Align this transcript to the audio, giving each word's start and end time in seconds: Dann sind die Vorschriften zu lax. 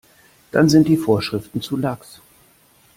Dann 0.51 0.67
sind 0.67 0.87
die 0.87 0.97
Vorschriften 0.97 1.61
zu 1.61 1.77
lax. 1.77 2.21